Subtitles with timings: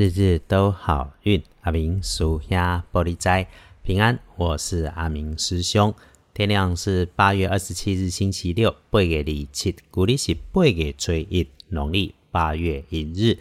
[0.00, 3.46] 日日都好运，阿明属下玻璃斋
[3.82, 4.18] 平安。
[4.36, 5.94] 我是阿明师兄。
[6.32, 13.36] 天亮是八月二十七日星期六，八月二七，古历是八月初一，农历八月一日。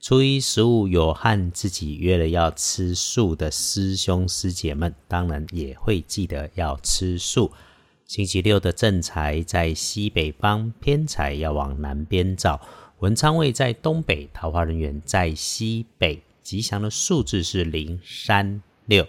[0.00, 7.50] 初一十五有和自己约了要吃素的师兄师姐们，当然也会记得要吃素。
[8.06, 12.60] 星期六的正财在西北方，偏财要往南边找。
[12.98, 19.06] 文昌位在东北，桃花人员在西北，吉祥的数字是零、三、六。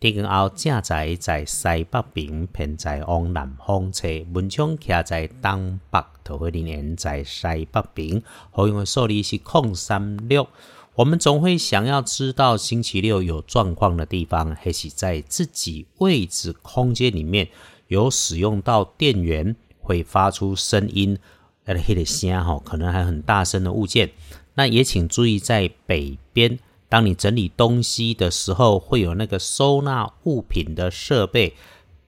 [0.00, 4.08] 天根凹正宅在西北边，偏在往南方车。
[4.34, 8.20] 文昌徛在东北，桃花人员在西北边。
[8.50, 10.48] 好运的数字是空三六。
[10.96, 17.48] 我们总会想要知道星期六有状况的地方，还是在自己位置空间里面
[17.92, 21.18] 有使用到电源，会发出声音。
[21.64, 24.10] 呃，黑的声哈，可能还很大声的物件，
[24.54, 31.54] 那也请注意，在北边，当你整理东西的时候，会有那个收纳物品的设备，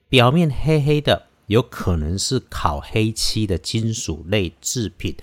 [0.09, 1.27] 表面黑黑的。
[1.47, 5.15] 有可能是烤黑漆的金属类制品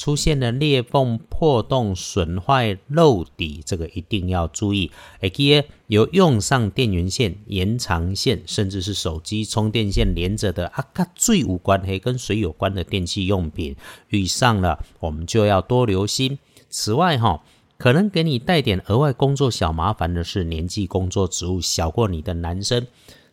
[0.00, 4.90] 出现了裂缝、破洞、损坏、漏底，这个一定要注意。
[5.20, 13.76] 而且有用上电源线、延长线，甚至是手机充电线连着的啊，跟最无关黑跟水有关的电器用品
[14.08, 16.38] 遇上了，我们就要多留心。
[16.70, 17.44] 此外，哈，
[17.76, 22.86] 可能给你带点额外工作小麻烦的是，年纪、工作职务小过你的男生。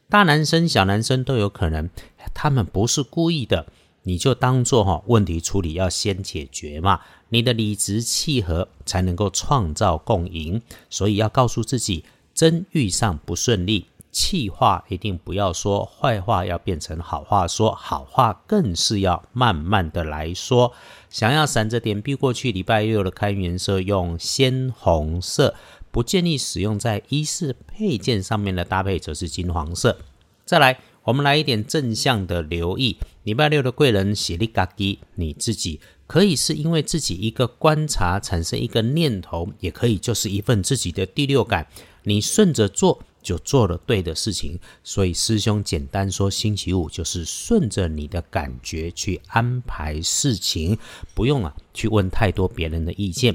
[0.10, 1.90] 大男生、小男生都有可能，
[2.34, 3.68] 他们不是故意的，
[4.08, 20.72] 你就当做哈问题处理要先解决嘛，你的理直气和才能够创造共赢，所以要告诉自己，真遇上不顺利，气话一定不要说，坏话要变成好话说，好话更是要慢慢的来说。
[21.10, 25.54] 想要闪着点避过去，礼拜六的开颜色用鲜红色。
[25.92, 29.98] 不建议使用在衣饰配件上面的搭配，则是金黄色。
[30.46, 32.98] 再来，我们来一点正向的留意。
[33.24, 41.66] 礼拜六的贵人喜力嘎叽，你自己可以是因为自己一个观察产生一个念头，也可以就是一份自己的第六感，
[42.04, 44.60] 你顺着做就做了对的事情。
[44.84, 50.78] 所以师兄简单说，星期五就是顺着你的感觉去安排事情，
[51.16, 53.34] 不用啊去问太多别人的意见。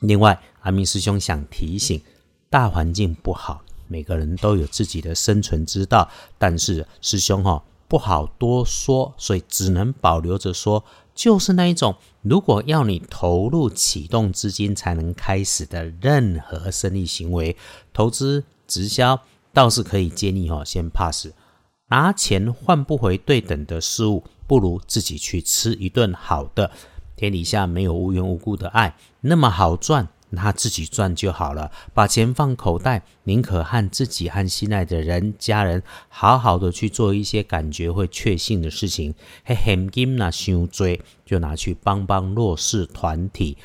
[0.00, 2.02] 另外，阿明师兄想提醒：
[2.48, 6.08] 大环境不好，每个人都有自己的生存之道。
[6.38, 17.56] 但是师兄哈不好多说，所以只能保留着说，就是那一种，如果要你投入启动资金才能开始的任何生意行为，
[17.92, 19.20] 投资直销
[19.52, 21.28] 倒是可以建议哈先 pass。
[21.88, 26.70] 拿钱换不回对等的事物，不如自己去吃一顿好的。
[27.16, 31.70] 天底下没有无缘无故的爱，那么好赚，他自己赚就好了。
[31.92, 39.14] 把钱放口袋，宁可和自己和心爱的人、家人好好的去做一些感觉会确信的事情。
[39.44, 43.56] 嘿，现金那想追，就拿去帮帮弱势团体。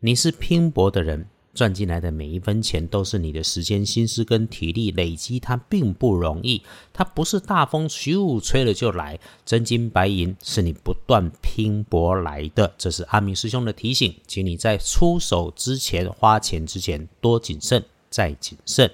[0.00, 1.26] 你是拼搏的人。
[1.54, 6.60] 赚进来的每一分钱都是你的时间、心思跟体力累积，它并不容易。
[6.92, 12.74] 它不是大风咻吹了就来，真金白银是你不断拼搏来的。
[12.76, 18.90] 这是阿明师兄的提醒，请你在出手之前、花钱之前多谨慎再谨慎。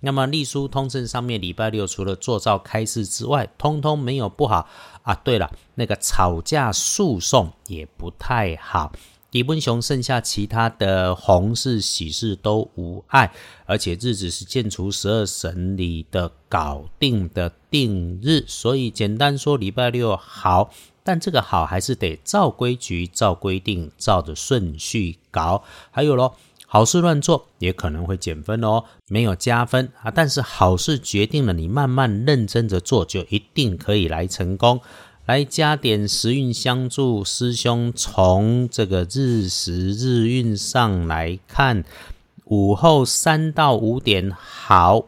[0.00, 4.68] 那么隶书通证上面，礼拜六除了做造开市之外，通通没有不好
[5.02, 5.12] 啊。
[5.16, 8.92] 对了，那个吵架诉讼也不太好。
[9.30, 13.30] 底本熊剩下其他的红事喜事都无碍，
[13.66, 20.70] 而且日子是建除十二神里的搞定的定日，所以简单说礼拜六好，
[21.04, 25.62] 但这个好还是得照规矩、照规定、照着顺序搞。
[25.90, 26.34] 还有咯，
[26.66, 30.10] 好事乱做也可能会减分哦，没有加分啊。
[30.10, 34.80] 但是好事决定了你慢慢认真的做，就一定可以来成功。
[35.28, 41.84] 来加点时运相助，师兄从这个日时日运上来看，
[42.46, 45.04] 午后三到五点好。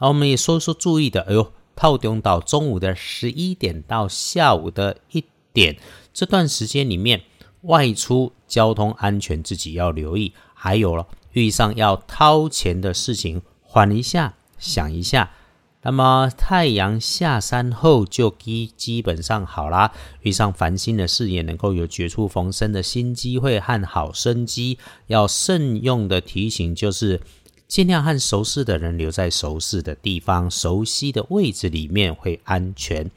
[0.00, 5.22] 那我们也说说注意的，哎呦，套中到中午的十一点到下午的一
[5.52, 5.78] 点
[6.12, 7.20] 这段时间里面，
[7.60, 10.32] 外出交通安全自己要留意。
[10.52, 15.30] 还有了遇上要掏钱的事情，缓一下，想一下。
[15.82, 19.90] 那么太阳下山后就基基本上好啦，
[20.20, 24.78] 遇上繁星的事也能够有绝处逢生的新机会和好生机。
[25.06, 27.18] 要慎用的提醒就是，
[27.66, 33.10] 尽量和熟识的人留在熟识的地方、熟悉的位置里面会安全。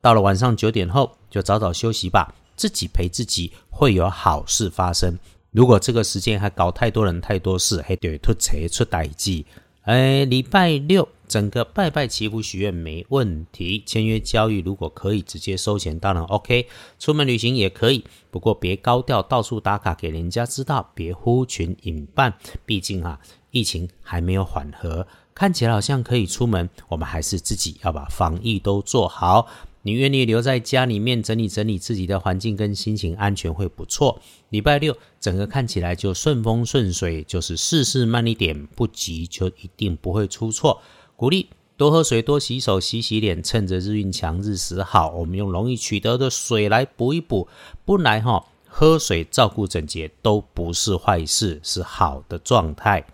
[0.00, 5.16] 到了晚上九点后就早早休息吧，自己陪自己会有好事发生。
[5.52, 9.44] 如果这个时间还搞太多人太多事，还得出车出代志。
[9.82, 16.66] 哎，礼拜六整个拜拜祈福许愿没问题，签约交易如果可以直接收钱，当然 OK。
[16.98, 22.34] 出门旅行也可以，不过别高调到处打卡给人家知道，别呼群引伴。
[22.64, 23.20] 毕竟啊，
[23.50, 29.46] 疫情还没有缓和，看起来好像可以出门，我们还是自己要把防疫都做好。
[29.82, 34.20] 你愿意留在家里面整理整理自己的环境跟心情，安全会不错。
[34.50, 40.82] 礼拜六整个看起来就顺风顺水，就是事事慢一点，不急就一定不会出错。
[41.18, 47.48] 鼓励多喝水，多洗手，洗洗脸，趁着日运强日时好，我们用容易取得的水来补一补。
[47.84, 53.04] 不来哈，喝水照顾整洁都不是坏事，是好的状态，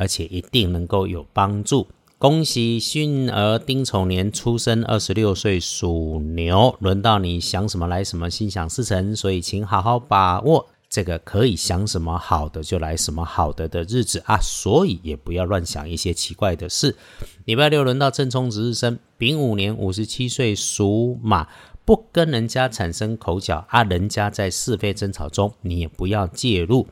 [0.00, 1.86] 而且一定能够有帮助。
[2.16, 14.38] 恭喜迅儿丁丑年出生，二十六岁属牛，轮到你想什么来什么，心想事成，所以请好好把握这个可以想什么好的就来什么好的的日子啊！
[14.42, 16.94] 所以也不要乱想一些奇怪的事。
[17.46, 21.48] 礼拜六轮到正冲值日生，丙午年五十七岁属马，
[21.86, 26.86] 不跟人家产生口角啊，人家在是非争吵中，你也不要介入。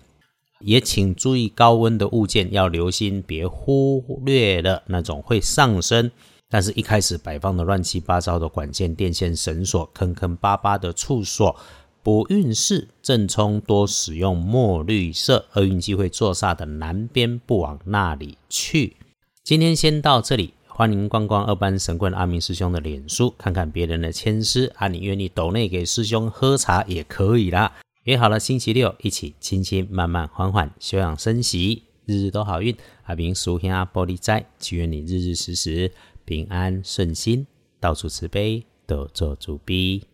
[0.60, 6.10] 也请注意高温的物件，要留心，别忽略了那种会上升，
[6.48, 11.54] 但是一开始摆放的乱七八糟的管线、电线、绳索，坑坑巴巴的处所。
[12.02, 15.44] 补运势正冲，多使用墨绿色。
[15.52, 18.96] 厄运机会坐煞的南边，不往那里去。
[19.44, 27.70] 今天先到这里，欢迎逛逛二班神棍阿明师兄的脸书，看看别人的签诗啊，你愿意抖内给师兄喝茶也可以啦。
[28.04, 32.74] 约好了星期六一起轻轻慢慢缓缓休养生息，日日都好运。
[33.04, 35.92] 阿明叔兄玻璃斋，祈愿你日日时时
[36.24, 37.46] 平安顺心，
[37.78, 40.04] 到处慈悲，多做主逼。